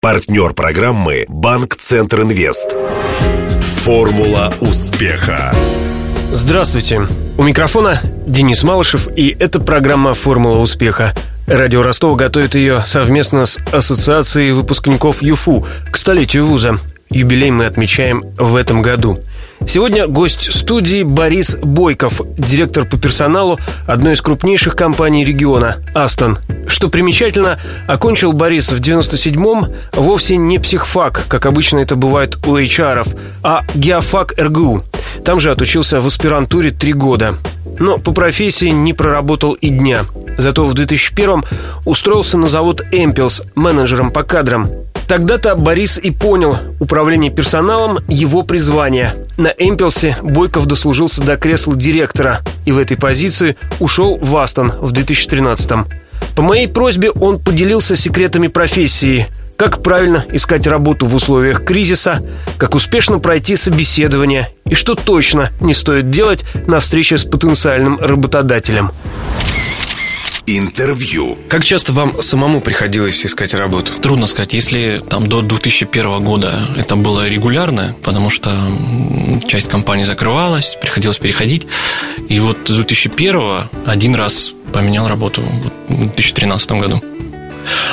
[0.00, 2.76] Партнер программы «Банк Центр Инвест».
[3.82, 5.52] Формула успеха.
[6.32, 7.08] Здравствуйте.
[7.36, 11.14] У микрофона Денис Малышев, и это программа «Формула успеха».
[11.48, 16.76] Радио Ростова готовит ее совместно с Ассоциацией выпускников ЮФУ к столетию вуза.
[17.10, 19.18] Юбилей мы отмечаем в этом году.
[19.66, 26.38] Сегодня гость студии Борис Бойков, директор по персоналу одной из крупнейших компаний региона– «Астон».
[26.66, 33.06] Что примечательно, окончил Борис в 97-м вовсе не психфак, как обычно это бывает у HR,
[33.42, 34.82] а геофак РГУ.
[35.24, 37.34] Там же отучился в аспирантуре три года.
[37.78, 40.02] Но по профессии не проработал и дня.
[40.36, 41.44] Зато в 2001-м
[41.84, 44.68] устроился на завод «Эмпилс» менеджером по кадрам.
[45.08, 49.14] Тогда-то Борис и понял, управление персоналом– его призвание.
[49.38, 54.92] На Эмпелсе Бойков дослужился до кресла директора и в этой позиции ушел в Астон в
[54.92, 55.86] 2013-м.
[56.36, 59.26] По моей просьбе он поделился секретами профессии–
[59.58, 62.22] как правильно искать работу в условиях кризиса,
[62.58, 68.92] как успешно пройти собеседование и что точно не стоит делать на встрече с потенциальным работодателем.
[70.56, 71.36] Интервью.
[71.48, 73.92] Как часто вам самому приходилось искать работу?
[74.00, 74.54] Трудно сказать.
[74.54, 78.56] Если там до 2001 года это было регулярно, потому что
[79.46, 81.66] часть компании закрывалась, приходилось переходить.
[82.30, 85.42] И вот с 2001 один раз поменял работу
[85.88, 87.02] в 2013 году.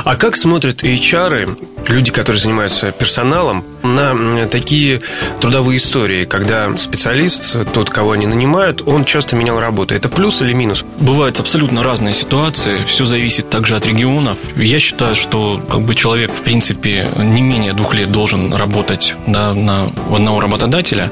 [0.05, 1.57] А как смотрят HR,
[1.89, 5.01] люди, которые занимаются персоналом, на такие
[5.39, 9.93] трудовые истории, когда специалист, тот, кого они нанимают, он часто менял работу.
[9.95, 10.85] Это плюс или минус?
[10.99, 12.79] Бывают абсолютно разные ситуации.
[12.87, 14.37] Все зависит также от регионов.
[14.55, 19.53] Я считаю, что как бы человек, в принципе, не менее двух лет должен работать да,
[19.53, 21.11] на одного работодателя.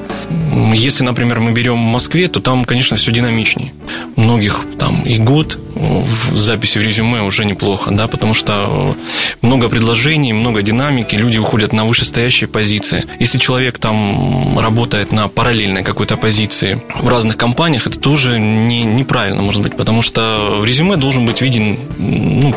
[0.74, 3.72] Если, например, мы берем в Москве, то там, конечно, все динамичнее.
[4.16, 8.96] Многих там и год в записи в резюме уже неплохо, да, потому что
[9.42, 13.04] много предложений, много динамики, люди уходят на вышестоящие позиции.
[13.20, 19.42] Если человек там работает на параллельной какой-то позиции в разных компаниях, это тоже не, неправильно,
[19.42, 22.54] может быть, потому что в резюме должен быть виден ну,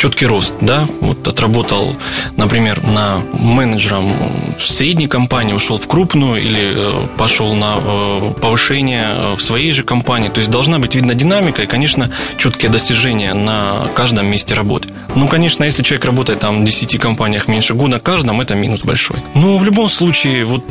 [0.00, 1.94] четкий рост, да, вот отработал,
[2.36, 4.10] например, на менеджером
[4.58, 9.72] в средней компании, ушел в крупную или э, пошел на э, повышение э, в своей
[9.72, 14.54] же компании, то есть должна быть видна динамика и, конечно, четкие достижения на каждом месте
[14.54, 14.88] работы.
[15.14, 19.18] Ну, конечно, если человек работает там в 10 компаниях меньше года каждом, это минус большой.
[19.34, 20.64] Но в любом случае, вот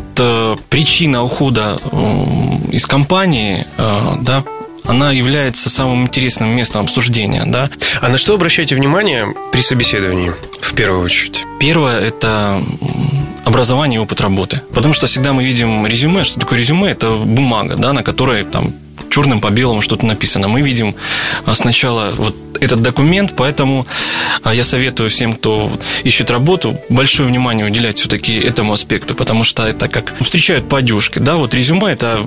[0.69, 1.79] причина ухода
[2.71, 3.65] из компании,
[4.21, 4.43] да,
[4.89, 7.69] она является самым интересным местом обсуждения, да.
[8.01, 11.45] А на что обращайте внимание при собеседовании, в первую очередь?
[11.59, 12.61] Первое– это
[13.45, 14.61] образование и опыт работы.
[14.73, 16.23] Потому что всегда мы видим резюме.
[16.23, 16.89] Что такое резюме?
[16.89, 18.73] Это бумага, да, на которой там
[19.09, 20.47] черным по белому что-то написано.
[20.47, 20.95] Мы видим
[21.45, 23.85] а, сначала вот этот документ, поэтому
[24.43, 25.71] а, я советую всем, кто
[26.03, 31.19] ищет работу, большое внимание уделять все-таки этому аспекту, потому что это как встречают по одежке,
[31.19, 32.19] да, вот резюме– это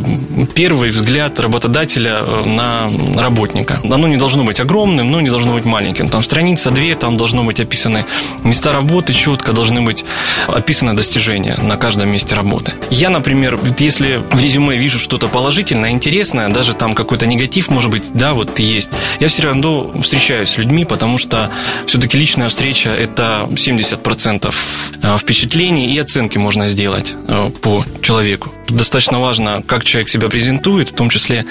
[0.54, 3.80] первый взгляд работодателя э, на работника.
[3.84, 6.08] Оно не должно быть огромным, но не должно быть маленьким.
[6.08, 8.04] Там страница две, там должно быть описаны
[8.44, 10.04] места работы, четко должны быть
[10.48, 12.72] описаны достижения на каждом месте работы.
[12.90, 18.04] Я, например, если в резюме вижу что-то положительное, интересное, даже там какой-то негатив, может быть,
[18.14, 18.90] да, вот есть,
[19.20, 21.50] я все равно встречаю встречаюсь с людьми, потому что
[21.86, 24.54] все-таки личная встреча– это 70%
[25.02, 28.52] э, впечатлений и оценки можно сделать э, по человеку.
[28.72, 31.44] Достаточно важно, как человек себя презентует, в том числе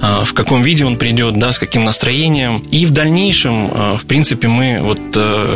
[0.00, 2.58] э, в каком виде он придет, да, с каким настроением.
[2.70, 5.00] И в дальнейшем, в принципе, мы вот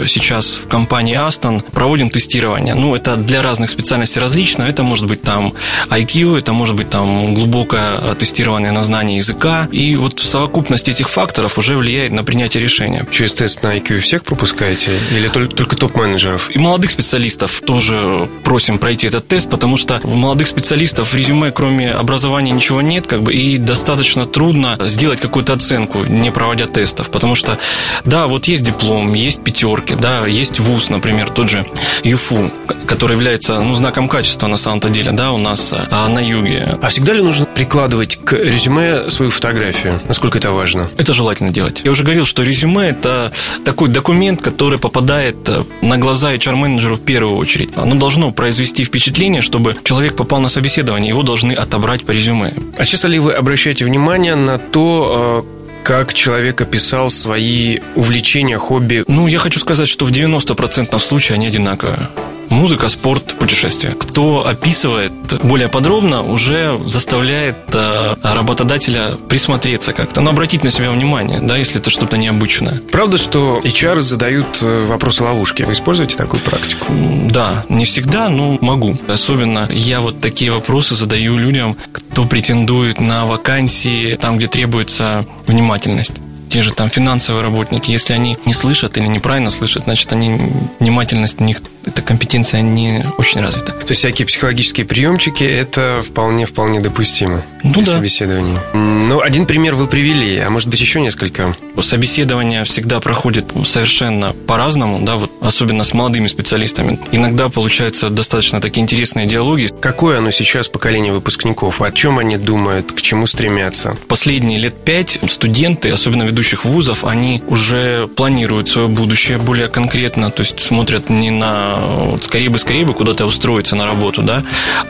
[0.07, 2.75] сейчас в компании Aston проводим тестирование.
[2.75, 4.63] Ну, это для разных специальностей различно.
[4.65, 5.55] Это может быть там
[5.89, 9.69] IQ, это может быть там глубокое тестирование на знание языка.
[9.73, 13.07] И вот совокупность этих факторов уже влияет на принятие решения.
[13.11, 16.51] Через тест на IQ всех пропускаете или только, только топ-менеджеров?
[16.55, 21.51] И молодых специалистов тоже просим пройти этот тест, потому что у молодых специалистов в резюме,
[21.51, 27.11] кроме образования, ничего нет, как бы, и достаточно трудно сделать какую-то оценку, не проводя тестов,
[27.11, 27.59] потому что,
[28.05, 31.67] да, вот есть диплом, есть пятерки, да, есть вуз, например, тот же
[32.05, 32.51] ЮФУ,
[32.87, 36.77] который является, ну, знаком качества на самом-то деле, да, у нас а, на юге.
[36.81, 40.01] А всегда ли нужно прикладывать к резюме свою фотографию?
[40.09, 40.89] Насколько это важно?
[40.97, 41.83] Это желательно делать.
[41.85, 43.33] Я уже говорил, что резюме– это
[43.65, 47.71] такой документ, который попадает э, на глаза HR-менеджеру в первую очередь.
[47.77, 52.53] Оно должно произвести впечатление, чтобы человек попал на собеседование, его должны отобрать по резюме.
[52.79, 59.05] А часто ли вы обращаете внимание на то, э, как человек описал свои увлечения, хобби?
[59.07, 62.09] Ну, я хочу сказать, что в 90% случаев они одинаковые.
[62.49, 63.91] Музыка, спорт, путешествия.
[63.91, 65.13] Кто описывает
[65.43, 71.81] более подробно, уже заставляет э, работодателя присмотреться как-то, но обратить на себя внимание, да, если
[71.81, 72.81] это что-то необычное.
[72.93, 75.63] Правда, что HR задают э, вопросы ловушки?
[75.63, 76.87] Вы используете такую практику?
[77.31, 78.97] Да, не всегда, но могу.
[79.09, 86.15] Особенно я вот такие вопросы задаю людям, кто претендует на вакансии там, где требуется внимательность
[86.49, 90.39] те же там финансовые работники, если они не слышат или неправильно слышат, значит, они
[90.81, 93.73] внимательность у них эта компетенция не очень развита.
[93.73, 97.93] То есть всякие психологические приемчики это вполне вполне допустимо ну, для да.
[97.93, 98.61] собеседования.
[98.75, 101.55] Ну, один пример вы привели, а может быть еще несколько.
[101.81, 106.99] Собеседование всегда проходит совершенно по-разному, да, вот особенно с молодыми специалистами.
[107.13, 109.69] Иногда получаются достаточно такие интересные диалоги.
[109.81, 111.81] Какое оно сейчас поколение выпускников?
[111.81, 112.93] О чем они думают?
[112.93, 113.97] К чему стремятся?
[114.09, 120.41] Последние лет пять студенты, особенно ведущих вузов, они уже планируют свое будущее более конкретно, то
[120.41, 124.43] есть смотрят не на вот скорее бы, скорее бы куда-то устроиться на работу, да,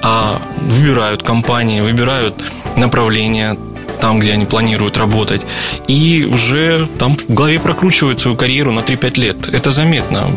[0.02, 2.42] а выбирают компании, выбирают
[2.76, 3.56] направления,
[4.00, 5.42] там, где они планируют работать,
[5.88, 9.48] и уже там в голове прокручивают свою карьеру на 3-5 лет.
[9.48, 10.30] Это заметно.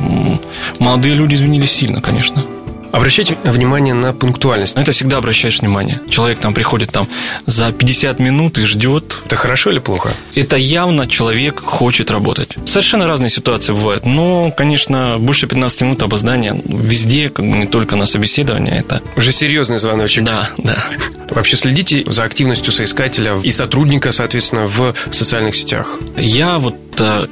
[0.80, 2.44] Молодые люди изменились сильно, конечно.
[2.92, 4.76] Обращайте внимание на пунктуальность.
[4.76, 6.00] Это всегда обращаешь внимание.
[6.10, 7.08] Человек там приходит там
[7.46, 9.20] за 50 минут и ждет.
[9.26, 10.14] Это хорошо или плохо?
[10.36, 12.56] Это явно человек хочет работать.
[12.66, 14.06] Совершенно разные ситуации бывают.
[14.06, 18.80] Но, конечно, больше 15 минут опоздания везде, как бы не только на собеседование.
[18.80, 20.24] Это уже серьезный звоночек.
[20.24, 20.84] Да, да.
[21.30, 26.00] Вообще следите за активностью соискателя и сотрудника, соответственно, в социальных сетях.
[26.18, 26.76] Я вот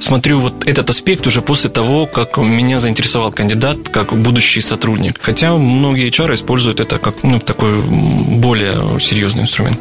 [0.00, 5.18] смотрю вот этот аспект уже после того, как меня заинтересовал кандидат как будущий сотрудник.
[5.20, 9.78] Хотя многие HR используют это как ну, такой более серьезный инструмент.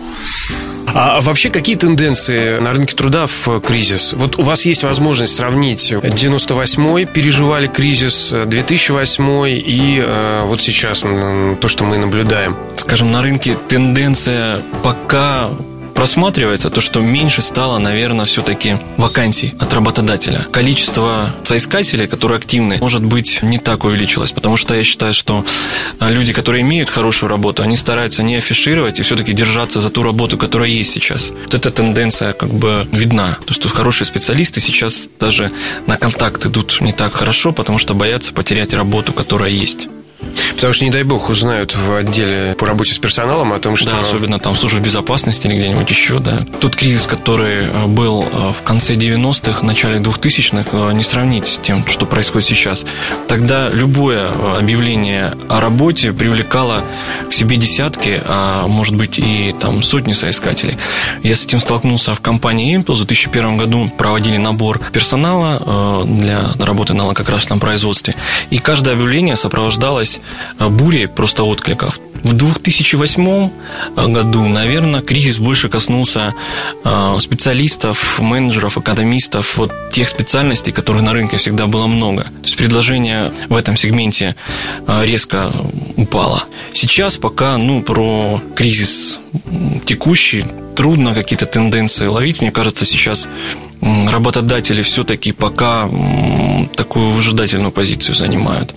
[0.94, 4.14] А вообще какие тенденции на рынке труда в кризис?
[4.14, 11.68] Вот у вас есть возможность сравнить 98-й переживали кризис, 2008 и э, вот сейчас то,
[11.68, 12.56] что мы наблюдаем.
[12.78, 15.50] Скажем, на рынке тенденция пока
[15.98, 20.46] просматривается то, что меньше стало, наверное, все-таки вакансий от работодателя.
[20.52, 25.44] Количество соискателей, которые активны, может быть, не так увеличилось, потому что я считаю, что
[25.98, 30.04] а, люди, которые имеют хорошую работу, они стараются не афишировать и все-таки держаться за ту
[30.04, 31.32] работу, которая есть сейчас.
[31.32, 33.40] Вот эта тенденция как бы видна.
[33.48, 35.52] То, что хорошие специалисты сейчас даже
[35.88, 39.88] на контакт идут не так хорошо, потому что боятся потерять работу, которая есть.
[40.58, 43.92] Потому что, не дай бог, узнают в отделе по работе с персоналом о том, что...
[43.92, 46.42] Да, особенно там служба безопасности или где-нибудь еще, да.
[46.60, 51.58] Тот кризис, который э, был э, в конце 90-х, начале 2000-х, э, не сравнить с
[51.60, 52.88] тем, что происходит сейчас.
[53.28, 56.82] Тогда любое объявление о работе привлекало
[57.30, 60.80] к себе десятки, а может быть и там сотни соискателей.
[61.22, 63.04] Я с этим столкнулся в компании Impulse.
[63.04, 68.16] В 2001 году проводили набор персонала для работы на как раз там производстве.
[68.50, 70.20] И каждое объявление сопровождалось
[70.60, 72.00] бурей просто откликов.
[72.24, 73.50] В 2008
[73.96, 76.34] э, году, наверное, кризис больше коснулся
[76.84, 82.24] э, специалистов, менеджеров, экономистов, вот тех специальностей, которых на рынке всегда было много.
[82.24, 84.36] То есть предложение в этом сегменте
[84.88, 85.52] резко
[85.96, 86.44] упало.
[86.74, 89.20] Сейчас пока, ну, про кризис
[89.86, 90.46] текущий
[90.76, 92.42] трудно какие-то тенденции ловить.
[92.42, 93.28] Мне кажется, сейчас
[93.82, 95.90] работодатели все-таки пока
[96.76, 98.76] такую выжидательную позицию занимают.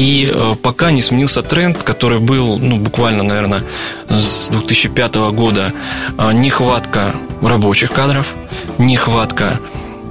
[0.00, 3.64] И э, пока не сменился тренд, который был, ну, буквально, наверное,
[4.08, 5.74] с 2005 года,
[6.16, 8.34] э, нехватка рабочих кадров,
[8.78, 9.60] нехватка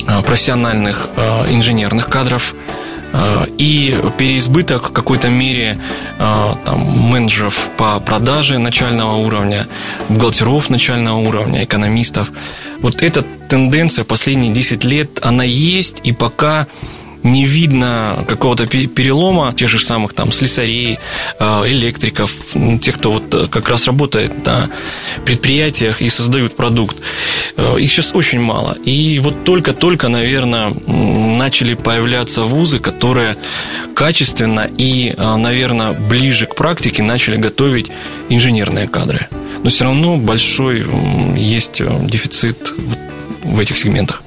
[0.07, 1.07] э, профессиональных
[1.49, 2.53] инженерных кадров,
[3.57, 5.79] и переизбыток в какой-то мере
[6.19, 9.65] там, менеджеров по продаже начального уровня,
[10.09, 12.31] бухгалтеров начального уровня, экономистов.
[12.81, 16.67] Вот эта тенденция последние 10 лет, она есть, и пока
[17.23, 20.99] не видно какого-то перелома тех же самых там слесарей,
[21.39, 22.31] э, электриков,
[22.81, 24.69] тех, кто вот э, как раз работает на
[25.25, 26.97] предприятиях и создают продукт.
[27.57, 28.77] Э, их сейчас очень мало.
[28.85, 33.37] И вот только-только, наверное, начали появляться вузы, которые
[33.95, 37.87] качественно и, наверное, ближе к практике начали готовить
[38.29, 39.27] инженерные кадры.
[39.63, 40.85] Но все равно большой
[41.35, 42.73] есть дефицит
[43.43, 44.23] в этих сегментах.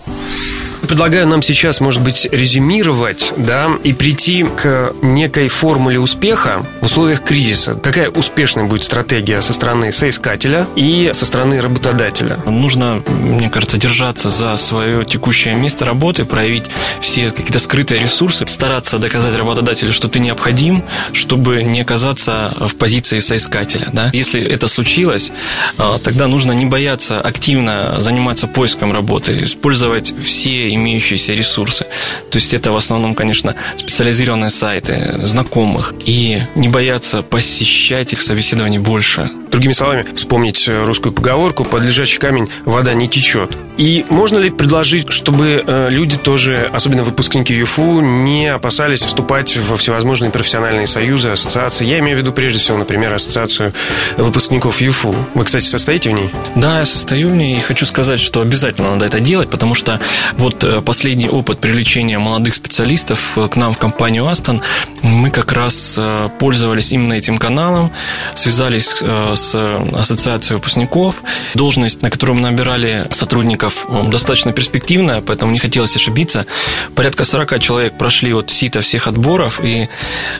[0.88, 7.22] Предлагаю нам сейчас, может быть, резюмировать, да, и прийти к некой формуле успеха в условиях
[7.22, 7.74] кризиса.
[7.74, 12.36] Какая успешная будет стратегия со стороны соискателя и со стороны работодателя?
[12.46, 16.64] Нужно, мне кажется, держаться за свое текущее место работы, проявить
[17.00, 23.20] все какие-то скрытые ресурсы, стараться доказать работодателю, что ты необходим, чтобы не оказаться в позиции
[23.20, 23.88] соискателя.
[23.92, 24.10] Да?
[24.12, 25.32] Если это случилось,
[25.78, 31.84] а, тогда нужно не бояться активно заниматься поиском работы, использовать все имеющиеся ресурсы.
[32.30, 35.94] То есть это в основном, конечно, специализированные сайты знакомых.
[36.04, 39.30] И не бояться посещать их собеседований больше.
[39.50, 43.56] Другими словами, вспомнить русскую поговорку «под лежачий камень вода не течет».
[43.76, 49.76] И можно ли предложить, чтобы э, люди тоже, особенно выпускники ЮФУ, не опасались вступать во
[49.76, 51.86] всевозможные профессиональные союзы, ассоциации?
[51.86, 53.72] Я имею в виду прежде всего, например, ассоциацию
[54.18, 55.14] выпускников ЮФУ.
[55.34, 56.30] Вы, кстати, состоите в ней?
[56.54, 60.00] Да, я состою в ней и хочу сказать, что обязательно надо это делать, потому что
[60.36, 64.62] вот э, последний опыт привлечения молодых специалистов э, к нам в компанию Астон,
[65.02, 65.98] мы как раз
[66.38, 67.90] пользовались именно этим каналом,
[68.34, 69.54] связались с
[69.92, 71.22] ассоциацией выпускников.
[71.54, 76.46] Должность, на которую мы набирали сотрудников, достаточно перспективная, поэтому не хотелось ошибиться.
[76.94, 79.88] Порядка 40 человек прошли вот сито всех отборов, и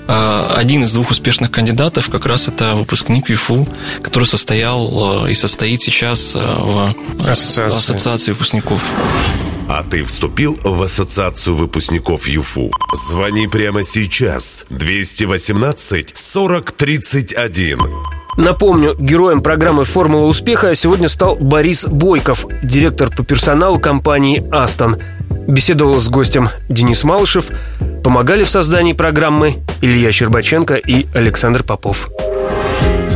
[0.09, 3.67] э, один из двух успешных кандидатов как раз это выпускник ЮФУ,
[4.03, 8.83] который состоял э, и состоит сейчас э, в ассоциации, ассоциации выпускников.
[9.75, 12.71] А ты вступил в ассоциацию выпускников ЮФУ?
[12.93, 14.67] Звони прямо сейчас.
[14.69, 17.79] 218 40 31.
[18.37, 24.99] Напомню, героем программы «Формула успеха» сегодня стал Борис Бойков, директор по персоналу компании «Астон».
[25.49, 27.47] Беседовал с гостем Денис Малышев.
[28.05, 32.11] Помогали в создании программы Илья Щербаченко и Александр Попов.